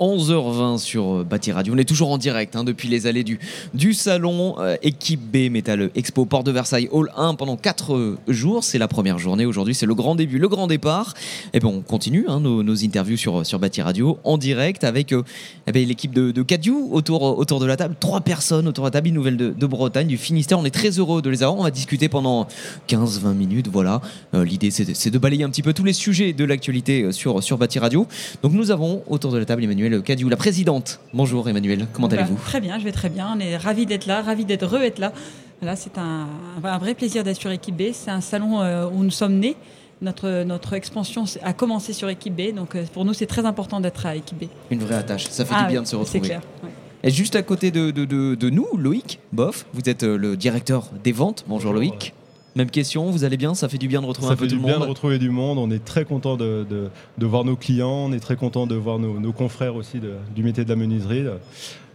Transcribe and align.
11h20 0.00 0.78
sur 0.78 1.20
euh, 1.20 1.24
Bâti 1.24 1.52
Radio. 1.52 1.74
On 1.74 1.78
est 1.78 1.84
toujours 1.84 2.10
en 2.10 2.18
direct 2.18 2.56
hein, 2.56 2.64
depuis 2.64 2.88
les 2.88 3.06
allées 3.06 3.22
du, 3.22 3.38
du 3.72 3.94
salon 3.94 4.56
euh, 4.58 4.76
Équipe 4.82 5.20
B 5.20 5.50
Metal 5.50 5.90
Expo 5.94 6.24
Port 6.24 6.42
de 6.42 6.50
Versailles 6.50 6.88
Hall 6.90 7.12
1 7.16 7.34
pendant 7.34 7.56
4 7.56 7.94
euh, 7.94 8.18
jours. 8.26 8.64
C'est 8.64 8.78
la 8.78 8.88
première 8.88 9.18
journée 9.18 9.46
aujourd'hui, 9.46 9.74
c'est 9.74 9.86
le 9.86 9.94
grand 9.94 10.16
début, 10.16 10.38
le 10.38 10.48
grand 10.48 10.66
départ. 10.66 11.14
Et 11.52 11.60
bien 11.60 11.68
on 11.68 11.82
continue 11.82 12.24
hein, 12.26 12.40
nos, 12.40 12.84
interviews 12.84 13.16
sur, 13.16 13.46
sur 13.46 13.58
Bâti 13.60 13.80
Radio 13.80 14.18
en 14.24 14.38
direct 14.38 14.82
avec 14.82 15.12
eh 15.12 15.72
ben, 15.72 15.86
l'équipe 15.86 16.12
de, 16.12 16.32
de 16.32 16.42
Cadieu 16.42 16.74
autour, 16.90 17.22
autour 17.38 17.60
de 17.60 17.66
la 17.66 17.76
table. 17.76 17.94
Trois 18.00 18.22
personnes 18.22 18.66
autour 18.66 18.84
de 18.84 18.88
la 18.88 18.92
table, 18.92 19.08
une 19.08 19.14
nouvelle 19.14 19.36
de, 19.36 19.50
de, 19.50 19.66
Bretagne, 19.66 20.08
du 20.08 20.16
Finistère. 20.16 20.58
On 20.58 20.64
est 20.64 20.70
très 20.70 20.98
heureux 20.98 21.22
de 21.22 21.30
les 21.30 21.42
avoir. 21.42 21.60
On 21.60 21.62
va 21.62 21.70
discuter 21.70 22.08
pendant 22.08 22.48
15-20 22.88 23.34
minutes. 23.34 23.68
Voilà. 23.70 24.00
L'idée 24.32 24.70
c'est 24.70 25.10
de 25.10 25.18
balayer 25.18 25.44
un 25.44 25.50
petit 25.50 25.62
peu 25.62 25.72
tous 25.72 25.84
les 25.84 25.92
sujets 25.92 26.32
de 26.32 26.44
l'actualité 26.44 27.12
sur, 27.12 27.42
sur 27.42 27.58
Bâti 27.58 27.78
Radio. 27.78 28.06
Donc 28.42 28.52
nous 28.52 28.70
avons 28.70 29.02
autour 29.06 29.30
de 29.30 29.38
la 29.38 29.44
table 29.44 29.62
Emmanuel 29.62 29.81
Cadieu, 30.04 30.28
la 30.28 30.36
présidente. 30.36 31.00
Bonjour 31.12 31.48
Emmanuel, 31.48 31.86
comment 31.92 32.08
bah, 32.08 32.16
allez-vous? 32.18 32.36
Très 32.44 32.60
bien, 32.60 32.78
je 32.78 32.84
vais 32.84 32.92
très 32.92 33.08
bien. 33.08 33.34
On 33.36 33.40
est 33.40 33.56
ravis 33.56 33.86
d'être 33.86 34.06
là, 34.06 34.22
ravis 34.22 34.44
d'être 34.44 34.66
re 34.66 34.82
être 34.82 34.98
là. 34.98 35.12
Là, 35.60 35.76
c'est 35.76 35.98
un, 35.98 36.28
un, 36.62 36.78
vrai 36.78 36.94
plaisir 36.94 37.24
d'être 37.24 37.40
sur 37.40 37.50
Équipe 37.50 37.76
B. 37.76 37.92
C'est 37.92 38.10
un 38.10 38.20
salon 38.20 38.60
euh, 38.62 38.86
où 38.88 39.02
nous 39.02 39.10
sommes 39.10 39.34
nés. 39.34 39.56
Notre, 40.00 40.42
notre 40.42 40.72
expansion 40.72 41.24
a 41.42 41.52
commencé 41.52 41.92
sur 41.92 42.08
Équipe 42.08 42.34
B, 42.34 42.52
donc 42.54 42.74
euh, 42.74 42.84
pour 42.92 43.04
nous, 43.04 43.14
c'est 43.14 43.26
très 43.26 43.46
important 43.46 43.80
d'être 43.80 44.04
à 44.04 44.16
Équipe 44.16 44.38
B. 44.38 44.44
Une 44.70 44.80
vraie 44.80 44.96
attache, 44.96 45.28
ça 45.28 45.44
fait 45.44 45.54
ah, 45.56 45.62
du 45.62 45.70
bien 45.70 45.82
de 45.82 45.86
se 45.86 45.94
retrouver. 45.94 46.18
C'est 46.18 46.26
clair. 46.26 46.40
Ouais. 46.64 46.70
Et 47.04 47.10
juste 47.10 47.36
à 47.36 47.42
côté 47.42 47.70
de, 47.70 47.90
de, 47.92 48.04
de, 48.04 48.34
de, 48.34 48.50
nous, 48.50 48.66
Loïc 48.76 49.20
Boff, 49.32 49.66
vous 49.72 49.88
êtes 49.88 50.02
euh, 50.02 50.16
le 50.16 50.36
directeur 50.36 50.88
des 51.04 51.12
ventes. 51.12 51.44
Bonjour 51.48 51.72
Loïc. 51.72 52.14
Même 52.54 52.70
question, 52.70 53.10
vous 53.10 53.24
allez 53.24 53.36
bien 53.36 53.54
Ça 53.54 53.68
fait 53.68 53.78
du 53.78 53.88
bien 53.88 54.02
de 54.02 54.06
retrouver 54.06 54.28
ça 54.28 54.34
un 54.34 54.36
peu 54.36 54.46
le 54.46 54.56
monde 54.56 54.60
Ça 54.60 54.66
fait 54.66 54.72
du 54.72 54.78
bien 54.78 54.86
de 54.86 54.90
retrouver 54.90 55.18
du 55.18 55.30
monde. 55.30 55.58
On 55.58 55.70
est 55.70 55.84
très 55.84 56.04
content 56.04 56.36
de, 56.36 56.66
de, 56.68 56.90
de, 57.18 57.26
voir 57.26 57.44
nos 57.44 57.56
clients, 57.56 58.06
on 58.08 58.12
est 58.12 58.20
très 58.20 58.36
content 58.36 58.66
de 58.66 58.74
voir 58.74 58.98
nos, 58.98 59.18
nos 59.18 59.32
confrères 59.32 59.74
aussi 59.74 60.00
du 60.34 60.42
métier 60.42 60.64
de 60.64 60.68
la 60.68 60.76
menuiserie. 60.76 61.24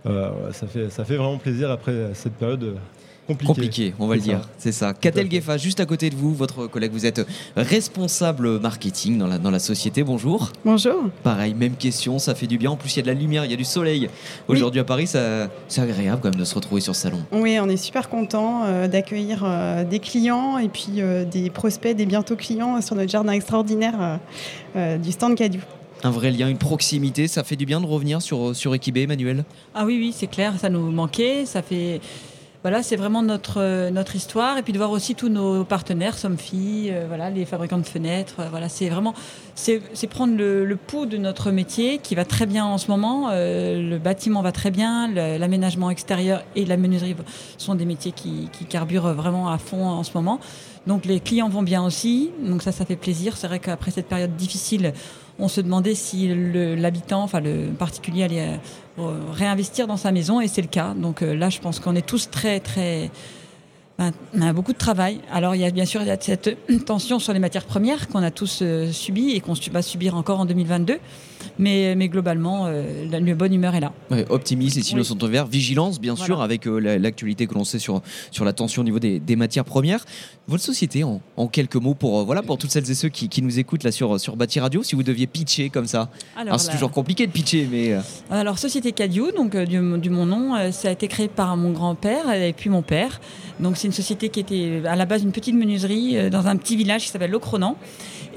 Euh, 0.05 0.51
ça, 0.51 0.67
fait, 0.67 0.89
ça 0.89 1.05
fait 1.05 1.17
vraiment 1.17 1.37
plaisir 1.37 1.69
après 1.69 2.11
cette 2.13 2.33
période 2.33 2.75
Compliqué. 3.27 3.53
compliqué. 3.53 3.93
on 3.99 4.07
va 4.07 4.15
le 4.15 4.21
dire. 4.21 4.41
C'est 4.57 4.71
ça. 4.71 4.93
Catel 4.93 5.27
Gueffa, 5.27 5.57
juste 5.57 5.79
à 5.79 5.85
côté 5.85 6.09
de 6.09 6.15
vous, 6.15 6.33
votre 6.33 6.67
collègue, 6.67 6.91
vous 6.93 7.05
êtes 7.05 7.25
responsable 7.55 8.59
marketing 8.59 9.17
dans 9.17 9.27
la, 9.27 9.37
dans 9.37 9.51
la 9.51 9.59
société. 9.59 10.03
Bonjour. 10.03 10.51
Bonjour. 10.63 11.09
Pareil, 11.23 11.53
même 11.53 11.75
question, 11.75 12.19
ça 12.19 12.35
fait 12.35 12.47
du 12.47 12.57
bien. 12.57 12.71
En 12.71 12.77
plus, 12.77 12.95
il 12.95 12.97
y 12.97 12.99
a 12.99 13.03
de 13.03 13.07
la 13.07 13.13
lumière, 13.13 13.43
il 13.45 13.51
y 13.51 13.53
a 13.53 13.57
du 13.57 13.65
soleil. 13.65 14.09
Aujourd'hui 14.47 14.79
oui. 14.79 14.81
à 14.81 14.85
Paris, 14.85 15.07
c'est 15.07 15.81
agréable 15.81 16.21
quand 16.21 16.29
même 16.29 16.39
de 16.39 16.45
se 16.45 16.55
retrouver 16.55 16.81
sur 16.81 16.95
ce 16.95 17.01
salon. 17.01 17.19
Oui, 17.31 17.57
on 17.61 17.67
est 17.69 17.77
super 17.77 18.09
content 18.09 18.63
euh, 18.63 18.87
d'accueillir 18.87 19.43
euh, 19.43 19.83
des 19.83 19.99
clients 19.99 20.57
et 20.57 20.69
puis 20.69 20.99
euh, 20.99 21.25
des 21.25 21.49
prospects, 21.49 21.95
des 21.95 22.05
bientôt 22.05 22.35
clients 22.35 22.81
sur 22.81 22.95
notre 22.95 23.11
jardin 23.11 23.33
extraordinaire 23.33 24.19
euh, 24.75 24.97
du 24.97 25.11
stand 25.11 25.35
Cadieu 25.35 25.61
un 26.03 26.11
vrai 26.11 26.29
lien, 26.29 26.47
une 26.47 26.59
proximité. 26.59 27.27
Ça 27.27 27.43
fait 27.43 27.55
du 27.55 27.65
bien 27.65 27.81
de 27.81 27.87
revenir 27.87 28.21
sur, 28.21 28.55
sur 28.55 28.75
Equibé, 28.75 29.01
Emmanuel? 29.01 29.43
Ah 29.73 29.83
oui, 29.83 29.97
oui, 29.97 30.13
c'est 30.15 30.27
clair, 30.27 30.53
ça 30.59 30.69
nous 30.69 30.91
manquait. 30.91 31.47
Ça 31.47 31.63
fait 31.63 32.01
voilà, 32.63 32.81
c'est 32.83 32.95
vraiment 32.95 33.21
notre, 33.21 33.61
euh, 33.61 33.91
notre 33.91 34.15
histoire. 34.15 34.57
Et 34.57 34.63
puis 34.63 34.73
de 34.73 34.77
voir 34.77 34.91
aussi 34.91 35.15
tous 35.15 35.29
nos 35.29 35.63
partenaires, 35.63 36.17
Somfy, 36.17 36.87
euh, 36.89 37.05
voilà, 37.07 37.29
les 37.29 37.45
fabricants 37.45 37.77
de 37.77 37.85
fenêtres. 37.85 38.35
Euh, 38.39 38.47
voilà, 38.49 38.67
c'est 38.67 38.89
vraiment 38.89 39.13
c'est, 39.55 39.79
prendre 40.09 40.35
le, 40.35 40.65
le, 40.65 40.75
pouls 40.75 41.05
de 41.05 41.17
notre 41.17 41.51
métier 41.51 41.99
qui 41.99 42.15
va 42.15 42.25
très 42.25 42.45
bien 42.45 42.65
en 42.65 42.77
ce 42.77 42.89
moment. 42.89 43.29
Euh, 43.31 43.81
le 43.89 43.97
bâtiment 43.99 44.41
va 44.41 44.51
très 44.51 44.71
bien, 44.71 45.07
l'aménagement 45.07 45.89
extérieur 45.89 46.43
et 46.55 46.65
la 46.65 46.77
menuiserie 46.77 47.15
sont 47.57 47.75
des 47.75 47.85
métiers 47.85 48.11
qui, 48.11 48.49
qui 48.51 48.65
carburent 48.65 49.13
vraiment 49.13 49.49
à 49.49 49.57
fond 49.57 49.85
en 49.85 50.03
ce 50.03 50.11
moment. 50.15 50.39
Donc 50.87 51.05
les 51.05 51.19
clients 51.19 51.49
vont 51.49 51.63
bien 51.63 51.83
aussi. 51.83 52.31
Donc 52.43 52.63
ça, 52.63 52.71
ça 52.71 52.85
fait 52.85 52.95
plaisir. 52.95 53.37
C'est 53.37 53.47
vrai 53.47 53.59
qu'après 53.59 53.91
cette 53.91 54.07
période 54.07 54.35
difficile, 54.35 54.93
on 55.39 55.47
se 55.47 55.61
demandait 55.61 55.95
si 55.95 56.33
l'habitant, 56.75 57.23
enfin 57.23 57.39
le 57.39 57.67
particulier, 57.77 58.23
allait 58.23 58.59
euh, 58.99 59.19
réinvestir 59.31 59.87
dans 59.87 59.97
sa 59.97 60.11
maison, 60.11 60.41
et 60.41 60.47
c'est 60.47 60.61
le 60.61 60.67
cas. 60.67 60.93
Donc 60.95 61.21
euh, 61.21 61.35
là, 61.35 61.49
je 61.49 61.59
pense 61.59 61.79
qu'on 61.79 61.95
est 61.95 62.05
tous 62.05 62.29
très, 62.29 62.59
très 62.59 63.11
on 63.99 64.41
a 64.41 64.53
beaucoup 64.53 64.73
de 64.73 64.77
travail. 64.77 65.21
Alors 65.31 65.55
il 65.55 65.61
y 65.61 65.65
a 65.65 65.71
bien 65.71 65.85
sûr 65.85 66.01
cette 66.19 66.57
tension 66.85 67.19
sur 67.19 67.33
les 67.33 67.39
matières 67.39 67.65
premières 67.65 68.07
qu'on 68.07 68.23
a 68.23 68.31
tous 68.31 68.59
euh, 68.61 68.91
subi 68.91 69.31
et 69.31 69.39
qu'on 69.39 69.53
va 69.71 69.81
subir 69.81 70.15
encore 70.15 70.39
en 70.39 70.45
2022. 70.45 70.99
Mais, 71.59 71.95
mais 71.95 72.07
globalement, 72.07 72.65
euh, 72.67 73.05
la, 73.09 73.19
la, 73.19 73.35
bonne 73.35 73.53
humeur 73.53 73.75
est 73.75 73.79
là. 73.79 73.91
Ouais, 74.11 74.25
optimisme 74.29 74.79
et 74.79 74.83
sinon 74.83 75.01
oui. 75.01 75.05
sont 75.05 75.21
ouverts. 75.23 75.47
Vigilance, 75.47 75.99
bien 75.99 76.13
voilà. 76.13 76.25
sûr, 76.25 76.41
avec 76.41 76.67
euh, 76.67 76.97
l'actualité 76.99 77.47
que 77.47 77.53
l'on 77.53 77.63
sait 77.63 77.79
sur, 77.79 78.01
sur 78.31 78.45
la 78.45 78.53
tension 78.53 78.81
au 78.81 78.85
niveau 78.85 78.99
des, 78.99 79.19
des 79.19 79.35
matières 79.35 79.65
premières. 79.65 80.05
Votre 80.47 80.63
société, 80.63 81.03
en, 81.03 81.21
en 81.35 81.47
quelques 81.47 81.75
mots, 81.75 81.93
pour, 81.93 82.19
euh, 82.19 82.23
voilà, 82.23 82.43
pour 82.43 82.57
toutes 82.57 82.71
celles 82.71 82.89
et 82.89 82.95
ceux 82.95 83.09
qui, 83.09 83.27
qui 83.29 83.41
nous 83.41 83.59
écoutent 83.59 83.83
là 83.83 83.91
sur, 83.91 84.19
sur 84.19 84.35
Bâti 84.35 84.59
Radio, 84.59 84.83
si 84.83 84.95
vous 84.95 85.03
deviez 85.03 85.27
pitcher 85.27 85.69
comme 85.69 85.87
ça. 85.87 86.09
Alors, 86.35 86.47
Alors 86.47 86.59
c'est 86.59 86.71
toujours 86.71 86.91
compliqué 86.91 87.25
de 87.25 87.31
pitcher, 87.31 87.67
mais. 87.69 87.97
Alors, 88.29 88.59
Société 88.59 88.91
Cadieu, 88.91 89.31
donc 89.35 89.55
du, 89.55 89.79
du, 89.99 90.09
mon 90.09 90.25
nom, 90.25 90.71
ça 90.71 90.89
a 90.89 90.91
été 90.91 91.07
créé 91.07 91.27
par 91.27 91.57
mon 91.57 91.71
grand-père 91.71 92.31
et 92.31 92.53
puis 92.53 92.69
mon 92.69 92.81
père. 92.81 93.19
Donc, 93.59 93.77
c'est 93.77 93.86
une 93.87 93.93
société 93.93 94.29
qui 94.29 94.39
était 94.39 94.81
à 94.85 94.95
la 94.95 95.05
base 95.05 95.23
une 95.23 95.31
petite 95.31 95.55
menuiserie 95.55 96.17
euh, 96.17 96.29
dans 96.29 96.47
un 96.47 96.55
petit 96.57 96.75
village 96.75 97.05
qui 97.05 97.09
s'appelle 97.09 97.31
Locronan. 97.31 97.75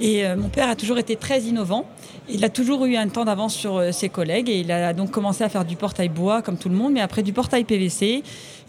Et 0.00 0.25
euh, 0.25 0.37
mon 0.37 0.49
père 0.49 0.69
a 0.71 0.77
toujours 0.77 0.99
été 0.99 1.16
très 1.16 1.43
innovant. 1.43 1.84
Il 2.28 2.44
a 2.44 2.49
toujours 2.49 2.87
eu 2.87 2.97
un 2.97 3.09
temps 3.09 3.25
d'avance 3.25 3.55
sur 3.55 3.77
euh, 3.77 3.93
ses 3.93 4.09
collègues 4.09 4.49
et 4.49 4.60
il 4.60 4.72
a 4.72 4.94
donc 4.94 5.10
commencé 5.10 5.44
à 5.44 5.49
faire 5.49 5.65
du 5.65 5.77
portail 5.77 6.09
bois 6.09 6.41
comme 6.41 6.56
tout 6.56 6.71
le 6.71 6.77
monde, 6.77 6.93
mais 6.93 7.00
après 7.00 7.22
du 7.22 7.33
portail 7.33 7.65
PVC. 7.65 8.22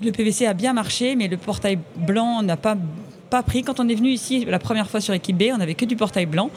Le 0.03 0.11
PVC 0.11 0.45
a 0.45 0.53
bien 0.53 0.73
marché, 0.73 1.15
mais 1.15 1.27
le 1.27 1.37
portail 1.37 1.79
blanc 1.95 2.41
n'a 2.41 2.57
pas, 2.57 2.75
pas 3.29 3.43
pris. 3.43 3.61
Quand 3.61 3.79
on 3.79 3.87
est 3.87 3.95
venu 3.95 4.09
ici 4.09 4.43
la 4.45 4.59
première 4.59 4.89
fois 4.89 4.99
sur 4.99 5.13
Équipe 5.13 5.37
B, 5.37 5.43
on 5.53 5.57
n'avait 5.57 5.75
que 5.75 5.85
du 5.85 5.95
portail 5.95 6.25
blanc. 6.25 6.49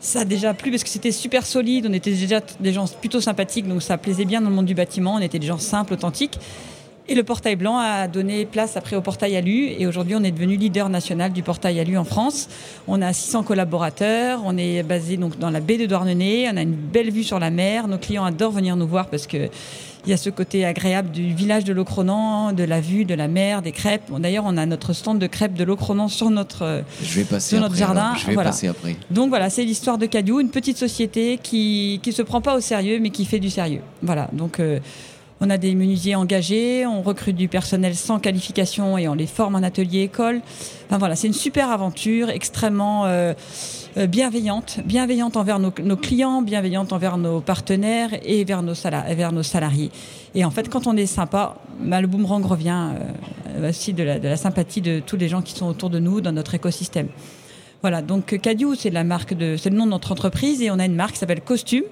Ça 0.00 0.20
a 0.20 0.24
déjà 0.24 0.52
plu 0.52 0.72
parce 0.72 0.82
que 0.82 0.88
c'était 0.88 1.12
super 1.12 1.46
solide, 1.46 1.86
on 1.88 1.92
était 1.92 2.10
déjà 2.10 2.40
des 2.58 2.72
gens 2.72 2.86
plutôt 2.88 3.20
sympathiques, 3.20 3.68
donc 3.68 3.82
ça 3.82 3.96
plaisait 3.98 4.24
bien 4.24 4.40
dans 4.40 4.50
le 4.50 4.56
monde 4.56 4.66
du 4.66 4.74
bâtiment, 4.74 5.14
on 5.14 5.20
était 5.20 5.38
des 5.38 5.46
gens 5.46 5.58
simples, 5.58 5.94
authentiques. 5.94 6.40
Et 7.08 7.16
le 7.16 7.24
portail 7.24 7.56
blanc 7.56 7.78
a 7.78 8.06
donné 8.06 8.46
place 8.46 8.76
après 8.76 8.94
au 8.94 9.00
portail 9.00 9.34
alu 9.36 9.66
et 9.76 9.88
aujourd'hui 9.88 10.14
on 10.14 10.22
est 10.22 10.30
devenu 10.30 10.56
leader 10.56 10.88
national 10.88 11.32
du 11.32 11.42
portail 11.42 11.80
alu 11.80 11.98
en 11.98 12.04
France. 12.04 12.48
On 12.86 13.02
a 13.02 13.12
600 13.12 13.42
collaborateurs, 13.42 14.40
on 14.44 14.56
est 14.56 14.84
basé 14.84 15.16
donc 15.16 15.36
dans 15.36 15.50
la 15.50 15.58
baie 15.58 15.78
de 15.78 15.86
Douarnenez, 15.86 16.48
on 16.52 16.56
a 16.56 16.62
une 16.62 16.74
belle 16.74 17.10
vue 17.10 17.24
sur 17.24 17.40
la 17.40 17.50
mer, 17.50 17.88
nos 17.88 17.98
clients 17.98 18.24
adorent 18.24 18.52
venir 18.52 18.76
nous 18.76 18.86
voir 18.86 19.08
parce 19.08 19.26
que 19.26 19.48
il 20.04 20.10
y 20.10 20.12
a 20.12 20.16
ce 20.16 20.30
côté 20.30 20.64
agréable 20.64 21.10
du 21.10 21.32
village 21.32 21.62
de 21.62 21.72
Locronan, 21.72 22.52
de 22.52 22.64
la 22.64 22.80
vue, 22.80 23.04
de 23.04 23.14
la 23.14 23.28
mer, 23.28 23.62
des 23.62 23.70
crêpes. 23.70 24.02
Bon, 24.08 24.18
D'ailleurs, 24.18 24.42
on 24.44 24.56
a 24.56 24.66
notre 24.66 24.94
stand 24.94 25.20
de 25.20 25.28
crêpes 25.28 25.54
de 25.54 25.62
Locronan 25.62 26.08
sur 26.08 26.28
notre, 26.28 26.82
je 27.00 27.20
vais 27.20 27.24
passer 27.24 27.50
sur 27.50 27.60
notre 27.60 27.74
après, 27.74 27.78
jardin. 27.86 28.00
Alors. 28.06 28.16
Je 28.16 28.26
vais 28.26 28.34
voilà. 28.34 28.50
passer 28.50 28.66
après. 28.66 28.96
Donc 29.12 29.28
voilà, 29.28 29.48
c'est 29.48 29.64
l'histoire 29.64 29.98
de 29.98 30.06
Cadieu, 30.06 30.40
une 30.40 30.50
petite 30.50 30.76
société 30.76 31.38
qui 31.40 32.00
qui 32.02 32.12
se 32.12 32.22
prend 32.22 32.40
pas 32.40 32.56
au 32.56 32.60
sérieux, 32.60 32.98
mais 33.00 33.10
qui 33.10 33.24
fait 33.24 33.38
du 33.38 33.50
sérieux. 33.50 33.80
Voilà, 34.02 34.28
donc. 34.32 34.60
Euh, 34.60 34.80
on 35.42 35.50
a 35.50 35.58
des 35.58 35.74
menuisiers 35.74 36.14
engagés, 36.14 36.86
on 36.86 37.02
recrute 37.02 37.34
du 37.34 37.48
personnel 37.48 37.96
sans 37.96 38.20
qualification 38.20 38.96
et 38.96 39.08
on 39.08 39.14
les 39.14 39.26
forme 39.26 39.56
en 39.56 39.62
atelier 39.64 40.02
école. 40.02 40.40
Enfin 40.86 40.98
voilà, 40.98 41.16
c'est 41.16 41.26
une 41.26 41.32
super 41.32 41.70
aventure, 41.70 42.30
extrêmement 42.30 43.06
euh, 43.06 43.34
bienveillante, 44.08 44.78
bienveillante 44.84 45.36
envers 45.36 45.58
nos, 45.58 45.72
clients, 45.96 46.42
bienveillante 46.42 46.92
envers 46.92 47.18
nos 47.18 47.40
partenaires 47.40 48.10
et 48.24 48.44
vers 48.44 48.62
nos, 48.62 48.74
salariés. 49.42 49.90
Et 50.36 50.44
en 50.44 50.52
fait, 50.52 50.68
quand 50.68 50.86
on 50.86 50.96
est 50.96 51.06
sympa, 51.06 51.56
bah, 51.80 52.00
le 52.00 52.06
boomerang 52.06 52.46
revient 52.46 52.90
euh, 53.56 53.68
aussi 53.68 53.94
de 53.94 54.04
la, 54.04 54.36
sympathie 54.36 54.80
de 54.80 55.00
tous 55.04 55.16
les 55.16 55.28
gens 55.28 55.42
qui 55.42 55.54
sont 55.54 55.66
autour 55.66 55.90
de 55.90 55.98
nous 55.98 56.20
dans 56.20 56.32
notre 56.32 56.54
écosystème. 56.54 57.08
Voilà, 57.80 58.00
donc 58.00 58.38
Cadieu, 58.40 58.76
c'est 58.76 58.90
la 58.90 59.02
marque 59.02 59.34
de, 59.34 59.56
c'est 59.56 59.70
le 59.70 59.76
nom 59.76 59.86
de 59.86 59.90
notre 59.90 60.12
entreprise 60.12 60.62
et 60.62 60.70
on 60.70 60.78
a 60.78 60.84
une 60.84 60.94
marque 60.94 61.14
qui 61.14 61.18
s'appelle 61.18 61.40
Costume 61.40 61.82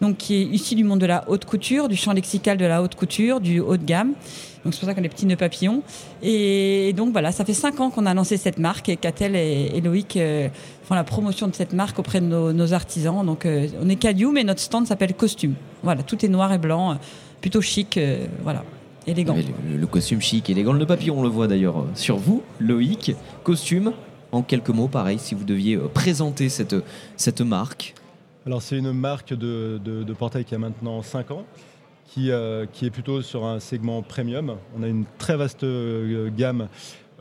donc 0.00 0.16
qui 0.16 0.34
est 0.34 0.44
issu 0.44 0.74
du 0.74 0.84
monde 0.84 1.00
de 1.00 1.06
la 1.06 1.24
haute 1.28 1.44
couture, 1.44 1.88
du 1.88 1.96
champ 1.96 2.12
lexical 2.12 2.56
de 2.56 2.64
la 2.64 2.82
haute 2.82 2.94
couture, 2.94 3.40
du 3.40 3.60
haut 3.60 3.76
de 3.76 3.84
gamme. 3.84 4.14
Donc 4.64 4.72
c'est 4.72 4.80
pour 4.80 4.88
ça 4.88 4.94
qu'on 4.94 5.00
a 5.00 5.02
les 5.02 5.08
petits 5.08 5.26
nœuds 5.26 5.36
papillons. 5.36 5.82
Et, 6.22 6.94
donc 6.96 7.12
voilà, 7.12 7.32
ça 7.32 7.44
fait 7.44 7.54
cinq 7.54 7.80
ans 7.80 7.90
qu'on 7.90 8.06
a 8.06 8.14
lancé 8.14 8.36
cette 8.36 8.58
marque 8.58 8.88
et 8.88 8.96
Catel 8.96 9.36
et, 9.36 9.80
Loïc 9.82 10.16
euh, 10.16 10.48
font 10.84 10.94
la 10.94 11.04
promotion 11.04 11.48
de 11.48 11.54
cette 11.54 11.74
marque 11.74 11.98
auprès 11.98 12.20
de 12.20 12.26
nos, 12.26 12.72
artisans. 12.72 13.24
Donc 13.24 13.44
euh, 13.44 13.68
on 13.82 13.88
est 13.88 13.96
Cadieu, 13.96 14.30
mais 14.32 14.42
notre 14.42 14.60
stand 14.60 14.86
s'appelle 14.86 15.14
Costume. 15.14 15.54
Voilà, 15.82 16.02
tout 16.02 16.24
est 16.24 16.28
noir 16.28 16.52
et 16.52 16.58
blanc, 16.58 16.98
plutôt 17.40 17.60
chic, 17.60 17.98
euh, 17.98 18.26
voilà. 18.42 18.64
Élégant. 19.06 19.36
Le, 19.36 19.76
le, 19.76 19.86
costume 19.86 20.22
chic, 20.22 20.48
élégant. 20.48 20.72
Le 20.72 20.86
papillon, 20.86 21.18
on 21.18 21.22
le 21.22 21.28
voit 21.28 21.46
d'ailleurs 21.46 21.84
sur 21.94 22.16
vous, 22.16 22.42
Loïc. 22.58 23.14
Costume, 23.42 23.92
en 24.32 24.40
quelques 24.40 24.70
mots, 24.70 24.88
pareil, 24.88 25.18
si 25.18 25.34
vous 25.34 25.44
deviez 25.44 25.76
présenter 25.76 26.48
cette, 26.48 26.74
cette 27.18 27.42
marque. 27.42 27.94
Alors 28.46 28.60
c'est 28.60 28.76
une 28.76 28.92
marque 28.92 29.32
de, 29.32 29.80
de, 29.82 30.12
portail 30.12 30.44
qui 30.44 30.54
a 30.54 30.58
maintenant 30.58 31.00
5 31.00 31.30
ans, 31.30 31.46
qui, 32.04 32.30
euh, 32.30 32.66
qui, 32.70 32.84
est 32.84 32.90
plutôt 32.90 33.22
sur 33.22 33.46
un 33.46 33.58
segment 33.58 34.02
premium. 34.02 34.56
On 34.78 34.82
a 34.82 34.88
une 34.88 35.06
très 35.16 35.34
vaste 35.34 35.64
euh, 35.64 36.28
gamme 36.28 36.68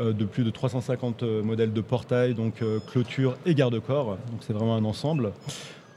euh, 0.02 0.12
de 0.12 0.26
plus 0.26 0.44
de 0.44 0.50
350 0.50 1.24
modèles 1.24 1.72
de 1.72 1.80
portail, 1.80 2.34
donc 2.34 2.62
clôture 2.88 3.38
et 3.46 3.56
garde-corps. 3.56 4.18
Donc 4.32 4.42
c'est 4.42 4.52
vraiment 4.52 4.76
un 4.76 4.84
ensemble. 4.84 5.32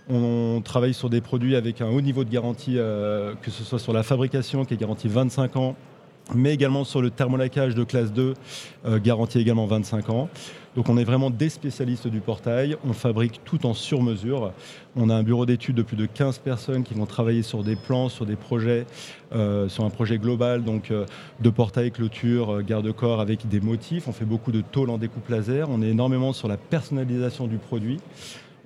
On, 0.09 0.63
travaille 0.65 0.95
sur 0.95 1.11
des 1.11 1.21
produits 1.21 1.57
avec 1.57 1.81
un 1.81 1.89
haut 1.89 2.01
niveau 2.01 2.23
de 2.23 2.31
garantie, 2.31 2.77
que 2.77 3.51
ce 3.51 3.65
soit 3.65 3.81
sur 3.81 3.93
la 3.93 4.05
fabrication 4.05 4.65
qui 4.65 4.75
est 4.75 4.77
garantie 4.77 5.09
25 5.09 5.57
ans, 5.57 5.75
mais 6.35 6.53
également 6.53 6.85
sur 6.85 7.01
le 7.01 7.11
thermolacage 7.11 7.75
de 7.75 7.85
classe 7.85 8.13
2, 8.13 8.35
euh, 8.87 8.99
garanti 8.99 9.39
également 9.39 9.67
25 9.67 10.11
ans. 10.11 10.29
Donc 10.75 10.91
on 10.91 10.99
est 10.99 11.05
vraiment 11.05 11.31
des 11.31 11.49
spécialistes 11.49 12.09
du 12.09 12.21
portail, 12.21 12.77
on 12.85 12.93
fabrique 12.93 13.41
tout 13.45 13.65
en 13.65 13.73
sur-mesure. 13.73 14.53
On 14.95 15.09
a 15.09 15.15
un 15.15 15.23
bureau 15.23 15.47
d'études 15.47 15.77
de 15.77 15.83
plus 15.83 15.97
de 15.97 16.05
15 16.05 16.39
personnes 16.39 16.83
qui 16.83 16.93
vont 16.93 17.07
travailler 17.07 17.43
sur 17.43 17.63
des 17.63 17.77
plans, 17.77 18.11
sur 18.11 18.27
des 18.27 18.37
projets, 18.37 18.85
euh, 19.33 19.69
sur 19.69 19.85
un 19.85 19.91
projet 19.91 20.19
global 20.19 20.65
donc 20.65 20.91
euh, 20.91 21.07
de 21.41 21.51
portail, 21.51 21.93
clôture, 21.93 22.63
garde-corps 22.63 23.21
avec 23.21 23.49
des 23.49 23.61
motifs. 23.61 24.07
On 24.09 24.13
fait 24.13 24.27
beaucoup 24.27 24.53
de 24.53 24.61
tôles 24.61 24.91
en 24.91 24.99
découpe 24.99 25.29
laser, 25.29 25.71
on 25.71 25.81
est 25.81 25.89
énormément 25.89 26.33
sur 26.33 26.49
la 26.49 26.57
personnalisation 26.59 27.47
du 27.47 27.57
produit. 27.57 27.99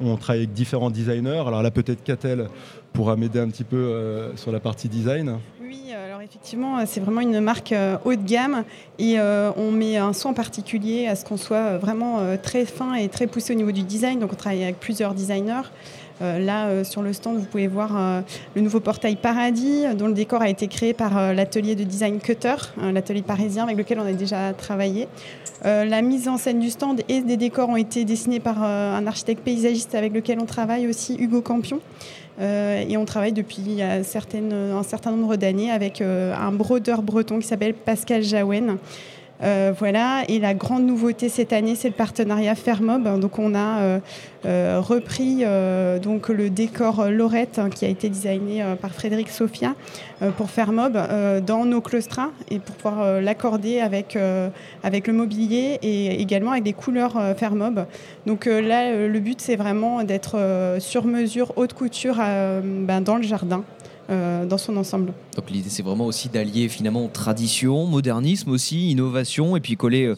On 0.03 0.17
travaille 0.17 0.45
avec 0.45 0.55
différents 0.55 0.91
designers. 0.91 1.45
Alors 1.47 1.63
là, 1.63 1.71
peut-être 1.71 2.03
Catel 2.03 2.49
pourra 2.95 3.17
m'aider 3.17 3.39
un 3.39 3.51
petit 3.51 3.65
peu 3.65 4.33
sur 4.35 4.51
la 4.51 4.59
partie 4.59 4.89
design. 4.89 5.39
Oui, 5.71 5.93
alors 5.93 6.21
effectivement, 6.21 6.85
c'est 6.85 6.99
vraiment 6.99 7.21
une 7.21 7.39
marque 7.39 7.71
euh, 7.71 7.97
haut 8.05 8.17
de 8.17 8.27
gamme 8.27 8.65
et 8.99 9.21
euh, 9.21 9.53
on 9.57 9.71
met 9.71 9.99
un 9.99 10.13
soin 10.13 10.33
particulier 10.33 11.07
à 11.07 11.15
ce 11.15 11.25
qu'on 11.25 11.37
soit 11.37 11.59
euh, 11.59 11.79
vraiment 11.79 12.19
très 12.43 12.65
fin 12.65 12.95
et 12.95 13.09
très 13.09 13.29
poussé 13.29 13.53
au 13.53 13.57
niveau 13.57 13.71
du 13.71 13.85
design. 13.85 14.19
Donc 14.19 14.33
on 14.33 14.35
travaille 14.35 14.65
avec 14.65 14.81
plusieurs 14.81 15.15
designers. 15.15 15.71
là, 16.21 16.85
sur 16.85 17.03
le 17.03 17.13
stand, 17.13 17.39
vous 17.39 17.47
pouvez 17.47 17.69
voir 17.69 18.23
le 18.55 18.61
nouveau 18.61 18.81
portail 18.81 19.15
Paradis, 19.15 19.85
dont 19.97 20.09
le 20.09 20.13
décor 20.13 20.43
a 20.43 20.49
été 20.49 20.67
créé 20.67 20.93
par 20.93 21.33
l'atelier 21.33 21.77
de 21.77 21.85
design 21.85 22.19
Cutter, 22.19 22.57
l'atelier 22.93 23.23
parisien 23.23 23.65
avec 23.65 23.79
lequel 23.79 24.01
on 24.01 24.07
a 24.07 24.13
déjà 24.13 24.53
travaillé. 24.53 25.09
la 25.65 26.03
mise 26.03 26.29
en 26.29 26.37
scène 26.37 26.61
du 26.61 26.69
stand 26.69 27.01
et 27.09 27.23
des 27.23 27.39
décors 27.39 27.71
ont 27.71 27.77
été 27.77 28.05
dessinés 28.05 28.41
par 28.41 28.63
un 28.63 29.07
architecte 29.07 29.43
paysagiste 29.43 29.95
avec 29.95 30.13
lequel 30.13 30.41
on 30.41 30.47
travaille 30.47 30.89
aussi, 30.89 31.17
Hugo 31.19 31.41
Campion. 31.41 31.81
Euh, 32.41 32.85
et 32.89 32.97
on 32.97 33.05
travaille 33.05 33.33
depuis 33.33 33.83
un 33.83 34.03
certain 34.03 34.41
nombre 35.11 35.37
d'années 35.37 35.71
avec 35.71 36.01
euh, 36.01 36.35
un 36.35 36.53
brodeur 36.53 37.03
breton 37.03 37.39
qui 37.39 37.47
s'appelle 37.47 37.75
Pascal 37.75 38.23
Jaouen. 38.23 38.79
Euh, 39.43 39.73
voilà. 39.77 40.23
Et 40.29 40.39
la 40.39 40.55
grande 40.55 40.85
nouveauté 40.85 41.29
cette 41.29 41.53
année, 41.53 41.75
c'est 41.75 41.89
le 41.89 41.95
partenariat 41.95 42.55
Fermob. 42.55 43.21
Donc, 43.21 43.39
on 43.39 43.55
a 43.55 43.81
euh, 43.81 43.99
euh, 44.47 44.81
repris 44.81 45.45
donc 46.03 46.29
le 46.29 46.51
décor 46.51 47.07
Lorette 47.11 47.59
hein, 47.59 47.71
qui 47.71 47.85
a 47.85 47.89
été 47.89 48.09
designé 48.09 48.65
par 48.81 48.93
Frédéric 48.93 49.31
Sofia 49.31 49.75
pour 50.37 50.51
Fermob 50.51 50.99
dans 51.45 51.65
nos 51.65 51.81
claustras 51.81 52.31
et 52.51 52.59
pour 52.59 52.75
pouvoir 52.77 53.21
l'accorder 53.21 53.81
avec, 53.81 54.19
avec 54.83 55.07
le 55.07 55.13
mobilier 55.13 55.79
et 55.83 56.21
également 56.21 56.53
avec 56.53 56.65
des 56.65 56.73
couleurs 56.73 57.19
Fermob. 57.37 57.87
Donc 58.27 58.47
là, 58.47 59.07
le 59.07 59.21
but, 59.21 59.41
c'est 59.41 59.57
vraiment 59.57 60.03
d'être 60.05 60.77
sur 60.79 61.05
mesure, 61.05 61.53
haute 61.57 61.75
couture 61.75 62.17
ben, 62.17 63.01
dans 63.01 63.17
le 63.17 63.23
jardin. 63.23 63.65
Euh, 64.11 64.45
dans 64.45 64.59
son 64.59 64.77
ensemble. 64.77 65.13
Donc 65.37 65.51
l'idée 65.51 65.71
c'est 65.71 65.85
vraiment 65.85 66.07
aussi 66.07 66.29
d'allier 66.29 66.69
finalement 66.69 67.07
tradition, 67.07 67.87
modernisme 67.87 68.51
aussi, 68.51 68.91
innovation 68.91 69.57
et 69.57 69.61
puis 69.61 69.77
coller... 69.77 70.07
Euh, 70.07 70.17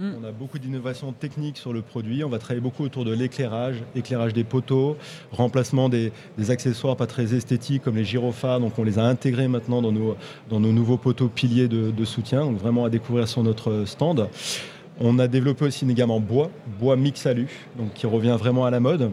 on 0.00 0.24
a 0.24 0.32
beaucoup 0.32 0.58
d'innovations 0.58 1.12
techniques 1.12 1.56
sur 1.56 1.72
le 1.72 1.80
produit. 1.80 2.24
On 2.24 2.28
va 2.28 2.40
travailler 2.40 2.60
beaucoup 2.60 2.82
autour 2.82 3.04
de 3.04 3.12
l'éclairage, 3.12 3.76
éclairage 3.94 4.32
des 4.32 4.42
poteaux, 4.42 4.96
remplacement 5.30 5.88
des, 5.88 6.10
accessoires 6.48 6.96
pas 6.96 7.06
très 7.06 7.32
esthétiques 7.32 7.84
comme 7.84 7.94
les 7.94 8.04
gyrophares. 8.04 8.58
Donc 8.58 8.76
on 8.76 8.82
les 8.82 8.98
a 8.98 9.04
intégrés 9.04 9.46
maintenant 9.46 9.80
dans 9.80 9.92
nos, 9.92 10.16
dans 10.50 10.58
nos 10.58 10.72
nouveaux 10.72 10.96
poteaux 10.96 11.28
piliers 11.28 11.68
de, 11.68 12.04
soutien. 12.04 12.40
Donc 12.40 12.58
vraiment 12.58 12.84
à 12.84 12.90
découvrir 12.90 13.28
sur 13.28 13.44
notre 13.44 13.84
stand. 13.86 14.28
On 14.98 15.20
a 15.20 15.28
développé 15.28 15.64
aussi 15.64 15.84
une 15.84 15.92
gamme 15.92 16.10
en 16.10 16.18
bois, 16.20 16.50
bois 16.80 16.96
mix 16.96 17.24
alu, 17.26 17.48
donc 17.78 17.92
qui 17.94 18.08
revient 18.08 18.36
vraiment 18.36 18.64
à 18.64 18.72
la 18.72 18.80
mode. 18.80 19.12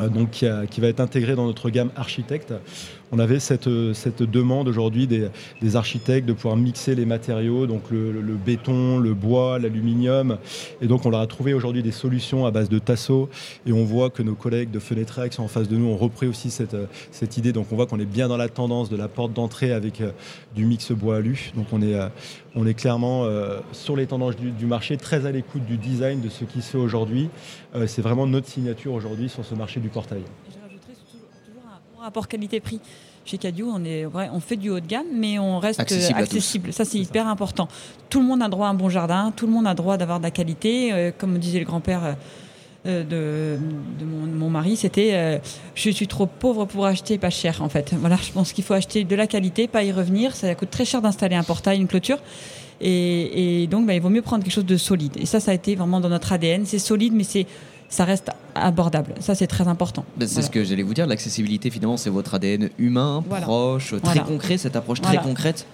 Euh, 0.00 0.08
donc 0.08 0.30
qui, 0.30 0.46
qui, 0.70 0.80
va 0.82 0.88
être 0.88 1.00
intégré 1.00 1.34
dans 1.34 1.46
notre 1.46 1.70
gamme 1.70 1.90
architecte 1.96 2.52
on 3.12 3.18
avait 3.18 3.40
cette, 3.40 3.68
cette 3.92 4.22
demande 4.22 4.68
aujourd'hui 4.68 5.06
des, 5.06 5.76
architectes 5.76 6.26
de 6.26 6.32
pouvoir 6.32 6.56
mixer 6.56 6.94
les 6.94 7.06
matériaux, 7.06 7.66
donc 7.66 7.82
le, 7.90 8.20
béton, 8.34 8.98
le 8.98 9.14
bois, 9.14 9.58
l'aluminium. 9.58 10.38
Et 10.80 10.86
donc 10.86 11.06
on 11.06 11.10
leur 11.10 11.20
a 11.20 11.26
trouvé 11.26 11.54
aujourd'hui 11.54 11.82
des 11.82 11.92
solutions 11.92 12.46
à 12.46 12.50
base 12.50 12.68
de 12.68 12.78
tasseaux. 12.78 13.28
Et 13.66 13.72
on 13.72 13.84
voit 13.84 14.10
que 14.10 14.22
nos 14.22 14.34
collègues 14.34 14.70
de 14.70 14.78
Fenetrex 14.78 15.38
en 15.38 15.48
face 15.48 15.68
de 15.68 15.76
nous 15.76 15.86
ont 15.86 15.96
repris 15.96 16.26
aussi 16.26 16.50
cette, 16.50 16.76
cette 17.10 17.36
idée. 17.36 17.52
Donc 17.52 17.66
on 17.72 17.76
voit 17.76 17.86
qu'on 17.86 18.00
est 18.00 18.04
bien 18.04 18.28
dans 18.28 18.36
la 18.36 18.48
tendance 18.48 18.90
de 18.90 18.96
la 18.96 19.08
porte 19.08 19.32
d'entrée 19.32 19.72
avec 19.72 20.00
euh, 20.00 20.12
du 20.54 20.64
mix 20.64 20.92
bois 20.92 21.16
alu. 21.16 21.52
Donc 21.56 21.66
on 21.72 21.82
est, 21.82 21.94
euh, 21.94 22.08
on 22.54 22.66
est 22.66 22.74
clairement 22.74 23.24
euh, 23.24 23.60
sur 23.72 23.96
les 23.96 24.06
tendances 24.06 24.36
du, 24.36 24.66
marché, 24.66 24.96
très 24.96 25.26
à 25.26 25.32
l'écoute 25.32 25.64
du 25.64 25.76
design 25.76 26.20
de 26.20 26.28
ce 26.28 26.44
qui 26.44 26.62
se 26.62 26.70
fait 26.72 26.78
aujourd'hui. 26.78 27.28
C'est 27.86 28.02
vraiment 28.02 28.26
notre 28.26 28.48
signature 28.48 28.92
aujourd'hui 28.92 29.28
sur 29.28 29.44
ce 29.44 29.54
marché 29.54 29.80
du 29.80 29.88
portail 29.88 30.22
rapport 32.00 32.28
qualité-prix. 32.28 32.80
Chez 33.24 33.38
Cadio, 33.38 33.70
on, 33.72 33.84
est, 33.84 34.06
on 34.06 34.40
fait 34.40 34.56
du 34.56 34.70
haut 34.70 34.80
de 34.80 34.86
gamme, 34.86 35.06
mais 35.12 35.38
on 35.38 35.58
reste 35.58 35.80
accessible. 35.80 36.72
Ça, 36.72 36.84
c'est 36.84 36.98
hyper 36.98 37.28
important. 37.28 37.68
Tout 38.08 38.20
le 38.20 38.26
monde 38.26 38.42
a 38.42 38.48
droit 38.48 38.66
à 38.66 38.70
un 38.70 38.74
bon 38.74 38.88
jardin, 38.88 39.32
tout 39.36 39.46
le 39.46 39.52
monde 39.52 39.66
a 39.66 39.74
droit 39.74 39.96
d'avoir 39.96 40.18
de 40.18 40.24
la 40.24 40.30
qualité. 40.30 40.92
Euh, 40.92 41.10
comme 41.16 41.38
disait 41.38 41.58
le 41.58 41.64
grand-père 41.64 42.16
euh, 42.86 43.58
de, 43.98 44.04
mon, 44.04 44.48
mari, 44.48 44.76
c'était 44.76 45.10
euh, 45.12 45.38
je 45.74 45.90
suis 45.90 46.06
trop 46.06 46.24
pauvre 46.24 46.64
pour 46.64 46.86
acheter 46.86 47.18
pas 47.18 47.28
cher, 47.28 47.60
en 47.60 47.68
fait. 47.68 47.92
Voilà, 47.98 48.16
je 48.16 48.32
pense 48.32 48.52
qu'il 48.52 48.64
faut 48.64 48.74
acheter 48.74 49.04
de 49.04 49.14
la 49.14 49.26
qualité, 49.26 49.68
pas 49.68 49.84
y 49.84 49.92
revenir. 49.92 50.34
Ça 50.34 50.54
coûte 50.54 50.70
très 50.70 50.86
cher 50.86 51.02
d'installer 51.02 51.36
un 51.36 51.42
portail, 51.42 51.78
une 51.78 51.88
clôture. 51.88 52.18
Et, 52.80 53.66
donc, 53.70 53.86
bah, 53.86 53.92
il 53.92 54.00
vaut 54.00 54.08
mieux 54.08 54.22
prendre 54.22 54.42
quelque 54.42 54.54
chose 54.54 54.64
de 54.64 54.78
solide. 54.78 55.12
Et 55.18 55.26
ça, 55.26 55.38
ça 55.38 55.50
a 55.50 55.54
été 55.54 55.74
vraiment 55.74 56.00
dans 56.00 56.08
notre 56.08 56.32
ADN. 56.32 56.64
C'est 56.64 56.78
solide, 56.78 57.12
mais 57.12 57.24
c'est 57.24 57.46
ça 57.90 58.04
reste 58.04 58.30
abordable. 58.54 59.14
Ça, 59.20 59.34
c'est 59.34 59.48
très 59.48 59.68
important. 59.68 60.04
Ben, 60.16 60.26
c'est 60.26 60.42
ce 60.42 60.50
que 60.50 60.64
j'allais 60.64 60.82
vous 60.82 60.94
dire. 60.94 61.06
L'accessibilité, 61.06 61.70
finalement, 61.70 61.96
c'est 61.96 62.10
votre 62.10 62.34
ADN 62.34 62.70
humain, 62.78 63.22
proche, 63.42 63.94
très 64.02 64.20
concret, 64.20 64.56
cette 64.56 64.76
approche 64.76 65.00
très 65.00 65.18
concrète, 65.18 65.66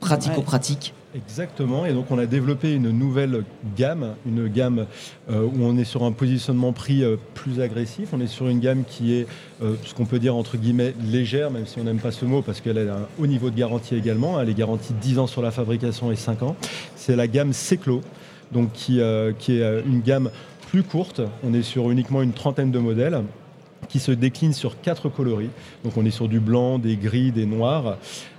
pratico-pratique. 0.00 0.94
Exactement, 1.14 1.86
et 1.86 1.92
donc 1.92 2.06
on 2.10 2.18
a 2.18 2.26
développé 2.26 2.74
une 2.74 2.90
nouvelle 2.90 3.44
gamme, 3.76 4.16
une 4.26 4.48
gamme 4.48 4.86
euh, 5.30 5.44
où 5.44 5.62
on 5.62 5.78
est 5.78 5.84
sur 5.84 6.02
un 6.02 6.10
positionnement 6.10 6.72
prix 6.72 7.04
euh, 7.04 7.16
plus 7.34 7.60
agressif. 7.60 8.08
On 8.12 8.20
est 8.20 8.26
sur 8.26 8.48
une 8.48 8.58
gamme 8.58 8.82
qui 8.84 9.14
est 9.14 9.28
euh, 9.62 9.76
ce 9.84 9.94
qu'on 9.94 10.06
peut 10.06 10.18
dire 10.18 10.34
entre 10.34 10.56
guillemets 10.56 10.92
légère, 11.04 11.52
même 11.52 11.66
si 11.68 11.78
on 11.78 11.84
n'aime 11.84 12.00
pas 12.00 12.10
ce 12.10 12.24
mot 12.24 12.42
parce 12.42 12.60
qu'elle 12.60 12.78
a 12.78 12.94
un 12.94 13.06
haut 13.20 13.28
niveau 13.28 13.50
de 13.50 13.56
garantie 13.56 13.94
également. 13.94 14.40
Elle 14.40 14.48
est 14.48 14.54
garantie 14.54 14.92
10 14.92 15.20
ans 15.20 15.26
sur 15.28 15.40
la 15.40 15.52
fabrication 15.52 16.10
et 16.10 16.16
5 16.16 16.42
ans. 16.42 16.56
C'est 16.96 17.14
la 17.14 17.28
gamme 17.28 17.52
Seclo, 17.52 18.00
donc 18.50 18.72
qui, 18.72 19.00
qui 19.38 19.52
est 19.52 19.82
une 19.86 20.00
gamme 20.00 20.30
plus 20.74 20.82
courte. 20.82 21.20
On 21.44 21.54
est 21.54 21.62
sur 21.62 21.88
uniquement 21.92 22.20
une 22.20 22.32
trentaine 22.32 22.72
de 22.72 22.80
modèles 22.80 23.22
qui 23.88 23.98
se 23.98 24.12
déclinent 24.12 24.52
sur 24.52 24.80
quatre 24.80 25.08
coloris. 25.08 25.50
Donc 25.84 25.96
on 25.96 26.04
est 26.04 26.10
sur 26.10 26.28
du 26.28 26.40
blanc, 26.40 26.78
des 26.78 26.96
gris, 26.96 27.32
des 27.32 27.46
noirs. 27.46 27.96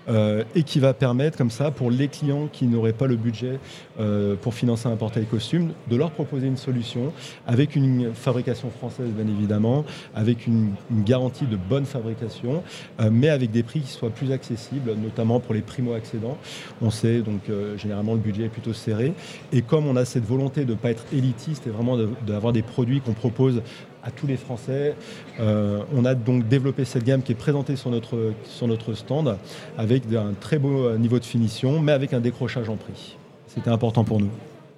Euh, 0.07 0.44
et 0.53 0.62
qui 0.62 0.80
va 0.80 0.94
permettre 0.94 1.36
comme 1.36 1.50
ça 1.50 1.71
pour 1.71 1.89
les 1.89 2.07
clients 2.07 2.47
qui 2.51 2.68
n'auraient 2.68 2.94
pas 2.94 3.07
le 3.07 3.15
budget 3.15 3.59
euh, 3.99 4.35
pour 4.35 4.54
financer 4.54 4.87
un 4.87 4.95
portail 4.95 5.25
costume 5.25 5.71
de 5.90 5.95
leur 5.95 6.11
proposer 6.11 6.45
une 6.45 6.57
solution 6.57 7.11
avec 7.47 7.75
une 7.75 8.14
fabrication 8.14 8.69
française 8.69 9.07
bien 9.09 9.28
évidemment, 9.28 9.83
avec 10.14 10.45
une, 10.45 10.73
garantie 10.92 11.45
de 11.45 11.56
bonne 11.56 11.85
fabrication, 11.85 12.64
euh, 12.99 13.09
mais 13.11 13.30
avec 13.30 13.49
des 13.52 13.64
prix 13.64 13.80
qui 13.80 13.92
soient 13.92 14.11
plus 14.11 14.31
accessibles, 14.31 14.94
notamment 14.95 15.40
pour 15.40 15.56
les 15.56 15.61
primo-accédants. 15.61 16.37
On 16.81 16.92
sait 16.92 17.21
donc 17.21 17.42
généralement 17.78 18.14
le 18.14 18.19
budget 18.19 18.44
est 18.44 18.49
plutôt 18.49 18.73
serré 18.73 19.14
et 19.52 19.61
comme 19.61 19.87
on 19.87 19.95
a 19.95 20.06
cette 20.06 20.25
volonté 20.25 20.66
de 20.66 20.71
ne 20.71 20.78
pas 20.78 20.92
être 20.92 21.06
élitiste 21.14 21.66
et 21.68 21.69
vraiment 21.69 21.97
d'avoir 22.25 22.54
des 22.54 22.61
produits 22.61 23.02
qu'on 23.02 23.14
propose 23.14 23.61
à 24.06 24.12
tous 24.12 24.28
les 24.28 24.38
Français. 24.38 24.95
on 25.40 26.06
a 26.06 26.16
donc 26.16 26.47
développé 26.47 26.85
cette 26.85 27.04
gamme 27.04 27.24
qui 27.24 27.31
est 27.31 27.35
présentée 27.35 27.76
sur 27.76 27.90
notre, 27.90 28.33
sur 28.44 28.68
notre 28.68 28.94
stand 28.94 29.38
avec 29.78 30.04
un 30.14 30.33
très 30.40 30.59
beau 30.59 30.85
euh, 30.85 30.97
niveau 30.97 31.19
de 31.19 31.26
finition, 31.26 31.80
mais 31.80 31.92
avec 31.92 32.14
un 32.14 32.19
décrochage 32.19 32.69
en 32.69 32.76
prix. 32.76 33.18
C'était 33.47 33.69
important 33.69 34.04
pour 34.04 34.19
nous. 34.19 34.30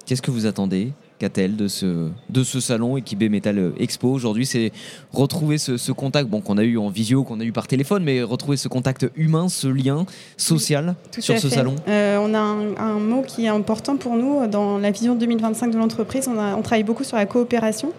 Qu'est-ce 0.06 0.22
que 0.22 0.30
vous 0.30 0.46
attendez 0.46 0.92
Qu'a-t-elle 1.18 1.56
de 1.56 1.66
ce, 1.66 2.10
de 2.30 2.44
ce 2.44 2.60
salon 2.60 2.96
Equibé 2.96 3.28
Metal 3.28 3.72
Expo 3.78 4.08
aujourd'hui 4.08 4.46
C'est 4.46 4.70
retrouver 5.12 5.58
ce, 5.58 5.90
contact 5.90 6.28
bon, 6.28 6.40
qu'on 6.40 6.56
a 6.58 6.62
eu 6.62 6.78
en 6.78 6.88
visio, 6.88 7.24
qu'on 7.24 7.40
a 7.40 7.44
eu 7.44 7.50
par 7.50 7.66
téléphone, 7.66 8.04
mais 8.04 8.22
retrouver 8.22 8.56
ce 8.56 8.68
contact 8.68 9.10
humain, 9.16 9.48
ce 9.48 9.66
lien 9.66 10.06
social 10.36 10.94
sur 11.18 11.36
ce 11.38 11.48
salon 11.48 11.74
euh, 11.88 12.18
On 12.22 12.34
a 12.34 12.38
un, 12.38 13.00
mot 13.00 13.22
qui 13.22 13.46
est 13.46 13.48
important 13.48 13.96
pour 13.96 14.14
nous 14.14 14.46
dans 14.46 14.78
la 14.78 14.92
vision 14.92 15.16
2025 15.16 15.72
de 15.72 15.76
l'entreprise. 15.76 16.28
On, 16.28 16.38
on 16.38 16.62
travaille 16.62 16.84
beaucoup 16.84 17.04
sur 17.04 17.16
la 17.16 17.26
coopération. 17.26 17.92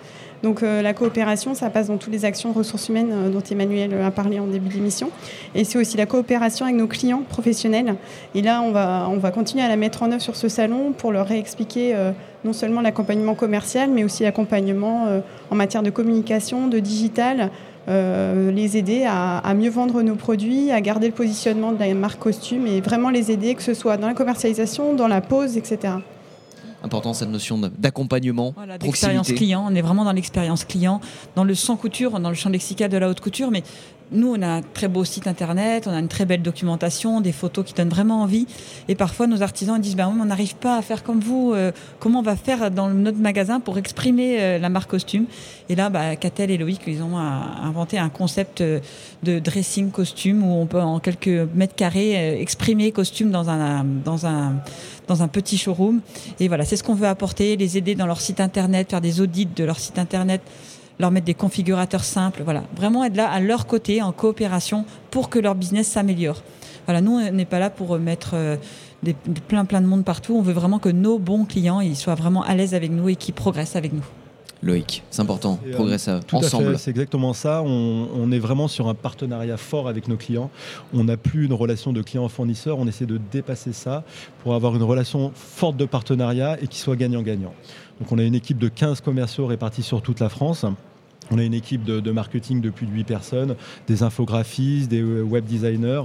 Donc 0.43 0.63
euh, 0.63 0.81
la 0.81 0.93
coopération, 0.93 1.53
ça 1.53 1.69
passe 1.69 1.87
dans 1.87 1.97
toutes 1.97 2.13
les 2.13 2.25
actions 2.25 2.53
ressources 2.53 2.89
humaines 2.89 3.11
euh, 3.11 3.29
dont 3.29 3.41
Emmanuel 3.41 3.93
a 4.01 4.11
parlé 4.11 4.39
en 4.39 4.47
début 4.47 4.69
d'émission. 4.69 5.09
Et 5.53 5.63
c'est 5.63 5.77
aussi 5.77 5.97
la 5.97 6.05
coopération 6.05 6.65
avec 6.65 6.77
nos 6.77 6.87
clients 6.87 7.23
professionnels. 7.27 7.95
Et 8.35 8.41
là, 8.41 8.61
on 8.61 8.71
va, 8.71 9.07
on 9.09 9.17
va 9.17 9.31
continuer 9.31 9.63
à 9.63 9.67
la 9.67 9.75
mettre 9.75 10.03
en 10.03 10.11
œuvre 10.11 10.21
sur 10.21 10.35
ce 10.35 10.47
salon 10.47 10.93
pour 10.97 11.11
leur 11.11 11.27
réexpliquer 11.27 11.93
euh, 11.95 12.11
non 12.45 12.53
seulement 12.53 12.81
l'accompagnement 12.81 13.35
commercial, 13.35 13.89
mais 13.89 14.05
aussi 14.05 14.23
l'accompagnement 14.23 15.07
en 15.49 15.55
matière 15.55 15.83
de 15.83 15.89
communication, 15.89 16.67
de 16.67 16.79
digital, 16.79 17.49
les 17.89 18.77
aider 18.77 19.03
à, 19.05 19.39
à, 19.39 19.53
mieux 19.53 19.69
vendre 19.69 20.01
nos 20.03 20.15
produits, 20.15 20.71
à 20.71 20.79
garder 20.79 21.07
le 21.07 21.13
positionnement 21.13 21.73
de 21.73 21.79
la 21.79 21.93
marque 21.93 22.19
costume 22.19 22.65
et 22.65 22.79
vraiment 22.79 23.09
les 23.09 23.29
aider, 23.29 23.55
que 23.55 23.61
ce 23.61 23.73
soit 23.73 23.97
dans 23.97 24.07
la 24.07 24.13
commercialisation, 24.13 24.93
dans 24.93 25.09
la 25.09 25.19
pose, 25.19 25.57
etc 25.57 25.95
important 26.83 27.13
cette 27.13 27.29
notion 27.29 27.57
d'accompagnement, 27.57 28.53
voilà, 28.55 28.77
d'expérience 28.77 29.31
client. 29.31 29.65
On 29.69 29.75
est 29.75 29.81
vraiment 29.81 30.05
dans 30.05 30.13
l'expérience 30.13 30.65
client, 30.65 31.01
dans 31.35 31.43
le 31.43 31.55
sans 31.55 31.75
couture, 31.75 32.19
dans 32.19 32.29
le 32.29 32.35
champ 32.35 32.49
lexical 32.49 32.89
de 32.89 32.97
la 32.97 33.09
haute 33.09 33.19
couture, 33.19 33.51
mais 33.51 33.63
nous, 34.11 34.33
on 34.35 34.41
a 34.41 34.47
un 34.47 34.61
très 34.61 34.87
beau 34.87 35.05
site 35.05 35.27
internet, 35.27 35.85
on 35.87 35.91
a 35.91 35.99
une 35.99 36.07
très 36.07 36.25
belle 36.25 36.41
documentation, 36.41 37.21
des 37.21 37.31
photos 37.31 37.63
qui 37.63 37.73
donnent 37.73 37.89
vraiment 37.89 38.23
envie. 38.23 38.47
Et 38.87 38.95
parfois, 38.95 39.27
nos 39.27 39.43
artisans 39.43 39.79
disent 39.79 39.95
ben, 39.95 40.07
on 40.07 40.25
n'arrive 40.25 40.55
pas 40.55 40.77
à 40.77 40.81
faire 40.81 41.03
comme 41.03 41.19
vous. 41.19 41.53
Euh, 41.53 41.71
comment 41.99 42.19
on 42.19 42.23
va 42.23 42.35
faire 42.35 42.71
dans 42.71 42.89
notre 42.89 43.19
magasin 43.19 43.59
pour 43.59 43.77
exprimer 43.77 44.37
euh, 44.39 44.57
la 44.57 44.69
marque 44.69 44.89
costume? 44.89 45.25
Et 45.69 45.75
là, 45.75 45.89
bah, 45.89 46.15
Catel 46.15 46.49
et 46.49 46.57
Loïc, 46.57 46.81
ils 46.87 47.03
ont 47.03 47.17
inventé 47.17 47.99
un 47.99 48.09
concept 48.09 48.61
euh, 48.61 48.79
de 49.21 49.37
dressing 49.37 49.91
costume 49.91 50.43
où 50.43 50.59
on 50.59 50.65
peut, 50.65 50.81
en 50.81 50.99
quelques 50.99 51.47
mètres 51.53 51.75
carrés, 51.75 52.41
exprimer 52.41 52.91
costume 52.91 53.29
dans 53.29 53.49
un, 53.49 53.83
dans 53.83 54.25
un, 54.25 54.55
dans 55.09 55.21
un 55.21 55.27
petit 55.27 55.57
showroom. 55.57 55.99
Et 56.39 56.47
voilà, 56.47 56.63
c'est 56.63 56.77
ce 56.77 56.83
qu'on 56.83 56.95
veut 56.95 57.07
apporter, 57.07 57.57
les 57.57 57.77
aider 57.77 57.95
dans 57.95 58.05
leur 58.05 58.21
site 58.21 58.39
internet, 58.39 58.89
faire 58.89 59.01
des 59.01 59.19
audits 59.19 59.47
de 59.47 59.63
leur 59.65 59.79
site 59.79 59.99
internet 59.99 60.41
leur 60.99 61.11
mettre 61.11 61.25
des 61.25 61.33
configurateurs 61.33 62.03
simples, 62.03 62.41
voilà, 62.43 62.63
vraiment 62.75 63.05
être 63.05 63.15
là 63.15 63.29
à 63.29 63.39
leur 63.39 63.67
côté 63.67 64.01
en 64.01 64.11
coopération 64.11 64.85
pour 65.11 65.29
que 65.29 65.39
leur 65.39 65.55
business 65.55 65.87
s'améliore. 65.87 66.43
Voilà, 66.85 67.01
nous 67.01 67.11
on 67.13 67.31
n'est 67.31 67.45
pas 67.45 67.59
là 67.59 67.69
pour 67.69 67.97
mettre 67.97 68.31
euh, 68.33 68.57
des, 69.01 69.13
plein 69.47 69.63
plein 69.63 69.79
de 69.79 69.87
monde 69.87 70.03
partout. 70.03 70.35
On 70.35 70.41
veut 70.41 70.53
vraiment 70.53 70.79
que 70.79 70.89
nos 70.89 71.17
bons 71.17 71.45
clients 71.45 71.79
ils 71.79 71.95
soient 71.95 72.15
vraiment 72.15 72.43
à 72.43 72.53
l'aise 72.53 72.73
avec 72.73 72.91
nous 72.91 73.07
et 73.07 73.15
qu'ils 73.15 73.33
progressent 73.33 73.77
avec 73.77 73.93
nous. 73.93 74.03
Loïc, 74.61 75.03
c'est 75.09 75.21
important, 75.21 75.57
euh, 75.65 75.71
progresser 75.71 76.11
ensemble. 76.33 76.77
C'est 76.77 76.91
exactement 76.91 77.33
ça. 77.33 77.63
On, 77.63 78.31
est 78.31 78.39
vraiment 78.39 78.67
sur 78.67 78.87
un 78.87 78.93
partenariat 78.93 79.57
fort 79.57 79.87
avec 79.87 80.07
nos 80.07 80.17
clients. 80.17 80.51
On 80.93 81.05
n'a 81.05 81.17
plus 81.17 81.45
une 81.45 81.53
relation 81.53 81.93
de 81.93 82.01
client-fournisseur. 82.01 82.77
On 82.77 82.85
essaie 82.85 83.05
de 83.05 83.19
dépasser 83.31 83.71
ça 83.71 84.03
pour 84.43 84.53
avoir 84.55 84.75
une 84.75 84.83
relation 84.83 85.31
forte 85.33 85.77
de 85.77 85.85
partenariat 85.85 86.61
et 86.61 86.67
qui 86.67 86.79
soit 86.79 86.97
gagnant-gagnant. 86.97 87.53
Donc 87.99 88.11
on 88.11 88.19
a 88.19 88.23
une 88.23 88.35
équipe 88.35 88.57
de 88.57 88.67
15 88.67 89.01
commerciaux 89.01 89.45
répartis 89.45 89.83
sur 89.83 90.01
toute 90.01 90.19
la 90.19 90.29
France. 90.29 90.65
On 91.31 91.37
a 91.37 91.43
une 91.43 91.53
équipe 91.53 91.83
de, 91.83 92.11
marketing 92.11 92.61
de 92.61 92.69
plus 92.69 92.85
de 92.85 92.91
8 92.91 93.03
personnes, 93.03 93.55
des 93.87 94.03
infographistes, 94.03 94.89
des 94.89 95.01
euh, 95.01 95.21
web 95.21 95.45
designers. 95.45 96.01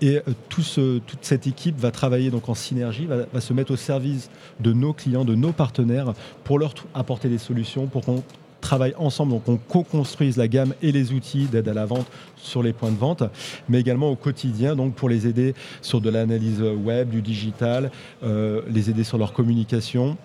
Et 0.00 0.16
euh, 0.16 0.32
toute 0.48 1.18
cette 1.22 1.46
équipe 1.46 1.78
va 1.78 1.90
travailler 1.90 2.30
donc 2.30 2.48
en 2.48 2.54
synergie, 2.54 3.06
va, 3.06 3.40
se 3.40 3.52
mettre 3.52 3.72
au 3.72 3.76
service 3.76 4.30
de 4.60 4.72
nos 4.72 4.92
clients, 4.92 5.24
de 5.24 5.34
nos 5.34 5.52
partenaires, 5.52 6.12
pour 6.44 6.58
leur 6.58 6.74
apporter 6.94 7.28
des 7.28 7.38
solutions, 7.38 7.86
pour 7.86 8.04
qu'on 8.04 8.22
travaille 8.60 8.94
ensemble, 8.98 9.32
donc 9.32 9.48
on 9.48 9.56
co-construise 9.56 10.36
la 10.36 10.48
gamme 10.48 10.74
et 10.82 10.92
les 10.92 11.12
outils 11.12 11.44
d'aide 11.44 11.68
à 11.68 11.74
la 11.74 11.86
vente 11.86 12.06
sur 12.36 12.62
les 12.62 12.72
points 12.72 12.90
de 12.90 12.96
vente, 12.96 13.22
mais 13.68 13.80
également 13.80 14.10
au 14.10 14.16
quotidien, 14.16 14.74
donc 14.76 14.94
pour 14.94 15.08
les 15.08 15.26
aider 15.26 15.54
sur 15.80 16.00
de 16.00 16.10
l'analyse 16.10 16.60
web, 16.60 17.08
du 17.08 17.22
digital, 17.22 17.90
euh, 18.24 18.62
les 18.68 18.90
aider 18.90 19.04
sur 19.04 19.18
leur 19.18 19.32
communication 19.32 20.16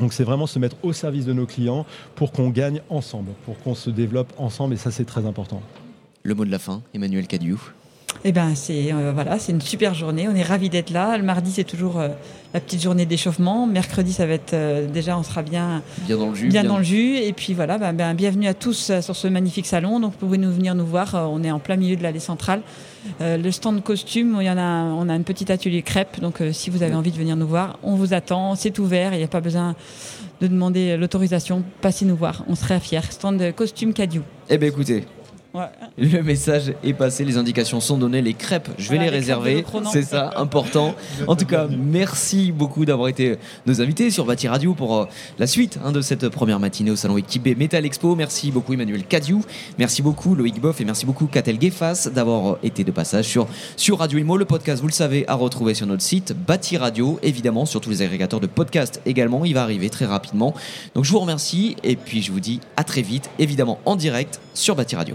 donc 0.00 0.12
c'est 0.12 0.24
vraiment 0.24 0.46
se 0.46 0.58
mettre 0.58 0.76
au 0.82 0.92
service 0.92 1.24
de 1.24 1.32
nos 1.32 1.46
clients 1.46 1.86
pour 2.14 2.32
qu'on 2.32 2.50
gagne 2.50 2.80
ensemble, 2.88 3.32
pour 3.44 3.58
qu'on 3.58 3.74
se 3.74 3.90
développe 3.90 4.32
ensemble 4.38 4.74
et 4.74 4.76
ça 4.76 4.90
c'est 4.90 5.04
très 5.04 5.26
important. 5.26 5.62
Le 6.22 6.34
mot 6.34 6.44
de 6.44 6.50
la 6.50 6.58
fin, 6.58 6.82
Emmanuel 6.94 7.26
Cadiou. 7.26 7.60
Eh 8.26 8.32
ben 8.32 8.54
c'est 8.54 8.90
euh, 8.90 9.12
voilà, 9.12 9.38
c'est 9.38 9.52
une 9.52 9.60
super 9.60 9.92
journée. 9.92 10.26
On 10.28 10.34
est 10.34 10.42
ravis 10.42 10.70
d'être 10.70 10.88
là. 10.88 11.18
Le 11.18 11.22
mardi 11.22 11.52
c'est 11.52 11.64
toujours 11.64 12.00
euh, 12.00 12.08
la 12.54 12.60
petite 12.60 12.82
journée 12.82 13.04
d'échauffement. 13.04 13.66
Mercredi 13.66 14.14
ça 14.14 14.24
va 14.24 14.32
être 14.32 14.54
euh, 14.54 14.86
déjà 14.86 15.18
on 15.18 15.22
sera 15.22 15.42
bien 15.42 15.82
bien 16.06 16.16
dans 16.16 16.30
le 16.30 16.34
jus. 16.34 16.48
Bien, 16.48 16.64
dans 16.64 16.78
le 16.78 16.84
jus. 16.84 17.16
Et 17.18 17.34
puis 17.34 17.52
voilà, 17.52 17.76
ben, 17.76 17.92
ben 17.92 18.14
bienvenue 18.14 18.46
à 18.46 18.54
tous 18.54 18.92
sur 19.02 19.14
ce 19.14 19.28
magnifique 19.28 19.66
salon. 19.66 20.00
Donc 20.00 20.12
vous 20.12 20.18
pouvez 20.18 20.38
nous 20.38 20.50
venir 20.50 20.74
nous 20.74 20.86
voir. 20.86 21.14
on 21.30 21.44
est 21.44 21.50
en 21.50 21.58
plein 21.58 21.76
milieu 21.76 21.96
de 21.96 22.02
l'allée 22.02 22.18
centrale. 22.18 22.62
le 23.20 23.50
stand 23.50 23.82
costume, 23.82 24.38
il 24.40 24.46
y 24.46 24.50
en 24.50 24.56
a, 24.56 24.84
on 24.84 25.10
a 25.10 25.12
un 25.12 25.22
petit 25.22 25.52
atelier 25.52 25.82
crêpe. 25.82 26.18
Donc 26.20 26.42
si 26.52 26.70
vous 26.70 26.82
avez 26.82 26.94
envie 26.94 27.12
de 27.12 27.18
venir 27.18 27.36
nous 27.36 27.46
voir, 27.46 27.78
on 27.82 27.94
vous 27.94 28.14
attend. 28.14 28.54
C'est 28.54 28.78
ouvert. 28.78 29.12
Il 29.12 29.18
n'y 29.18 29.24
a 29.24 29.28
pas 29.28 29.42
besoin 29.42 29.76
de 30.40 30.46
demander 30.46 30.96
l'autorisation. 30.96 31.62
Passez 31.82 32.06
nous 32.06 32.16
voir. 32.16 32.42
On 32.48 32.54
serait 32.54 32.80
fiers. 32.80 33.02
Stand 33.10 33.52
costume 33.54 33.92
Cadieu. 33.92 34.22
Eh 34.48 34.56
bien 34.56 34.68
écoutez, 34.70 35.04
le 35.98 36.22
message 36.22 36.74
est 36.82 36.94
passé, 36.94 37.24
les 37.24 37.36
indications 37.36 37.78
sont 37.78 37.96
données, 37.96 38.22
les 38.22 38.34
crêpes, 38.34 38.68
je 38.76 38.90
vais 38.90 38.98
les, 38.98 39.08
réserver, 39.08 39.64
c'est 39.92 40.02
ça, 40.02 40.32
important. 40.36 40.94
En 41.28 41.36
tout 41.36 41.46
cas, 41.46 41.68
merci 41.68 42.50
beaucoup 42.50 42.84
d'avoir 42.84 43.08
été 43.08 43.38
nos 43.64 43.80
invités 43.80 44.10
sur 44.10 44.24
Bâti 44.24 44.48
Radio 44.48 44.74
pour 44.74 44.96
euh, 44.96 45.06
la 45.38 45.46
suite 45.46 45.78
hein, 45.84 45.92
de 45.92 46.00
cette 46.00 46.28
première 46.28 46.58
matinée 46.58 46.90
au 46.90 46.96
salon 46.96 47.18
Équipé 47.18 47.54
Metal 47.54 47.84
Expo. 47.84 48.16
Merci 48.16 48.50
beaucoup 48.50 48.72
Emmanuel 48.72 49.04
Cadiou, 49.04 49.44
merci 49.78 50.02
beaucoup 50.02 50.34
Loïc 50.34 50.60
Boff 50.60 50.80
et 50.80 50.84
merci 50.84 51.06
beaucoup 51.06 51.26
Catel 51.26 51.58
Guefas 51.58 52.08
d'avoir 52.12 52.54
euh, 52.54 52.58
été 52.64 52.82
de 52.82 52.90
passage 52.90 53.26
sur, 53.26 53.46
sur 53.76 53.98
Radio 53.98 54.18
Imo. 54.18 54.36
Le 54.36 54.46
podcast, 54.46 54.80
vous 54.80 54.88
le 54.88 54.92
savez, 54.92 55.24
à 55.28 55.34
retrouver 55.34 55.74
sur 55.74 55.86
notre 55.86 56.02
site 56.02 56.32
Bâti 56.32 56.76
Radio, 56.76 57.20
évidemment, 57.22 57.64
sur 57.64 57.80
tous 57.80 57.90
les 57.90 58.02
agrégateurs 58.02 58.40
de 58.40 58.48
podcasts 58.48 59.00
également. 59.06 59.44
Il 59.44 59.54
va 59.54 59.62
arriver 59.62 59.88
très 59.88 60.06
rapidement. 60.06 60.52
Donc 60.96 61.04
je 61.04 61.12
vous 61.12 61.20
remercie 61.20 61.76
et 61.84 61.94
puis 61.94 62.22
je 62.22 62.32
vous 62.32 62.40
dis 62.40 62.58
à 62.76 62.82
très 62.82 63.02
vite, 63.02 63.30
évidemment 63.38 63.78
en 63.84 63.94
direct 63.94 64.40
sur 64.52 64.74
Bâti 64.74 64.96
Radio. 64.96 65.14